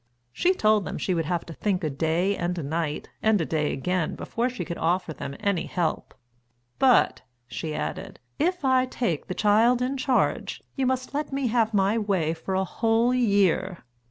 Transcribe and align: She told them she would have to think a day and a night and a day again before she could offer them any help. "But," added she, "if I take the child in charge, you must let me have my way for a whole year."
She 0.33 0.55
told 0.55 0.83
them 0.83 0.97
she 0.97 1.13
would 1.13 1.25
have 1.25 1.45
to 1.45 1.53
think 1.53 1.83
a 1.83 1.89
day 1.91 2.35
and 2.35 2.57
a 2.57 2.63
night 2.63 3.11
and 3.21 3.39
a 3.39 3.45
day 3.45 3.71
again 3.71 4.15
before 4.15 4.49
she 4.49 4.65
could 4.65 4.79
offer 4.79 5.13
them 5.13 5.35
any 5.39 5.67
help. 5.67 6.15
"But," 6.79 7.21
added 7.63 8.19
she, 8.39 8.43
"if 8.43 8.65
I 8.65 8.87
take 8.87 9.27
the 9.27 9.35
child 9.35 9.79
in 9.79 9.97
charge, 9.97 10.63
you 10.75 10.87
must 10.87 11.13
let 11.13 11.31
me 11.31 11.45
have 11.49 11.75
my 11.75 11.99
way 11.99 12.33
for 12.33 12.55
a 12.55 12.63
whole 12.63 13.13
year." 13.13 13.85